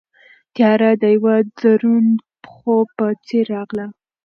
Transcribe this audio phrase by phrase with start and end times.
[0.55, 2.15] تیاره د یوه دروند
[2.51, 3.87] خوب په څېر راغله.